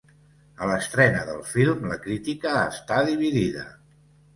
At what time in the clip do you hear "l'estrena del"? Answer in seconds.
0.69-1.45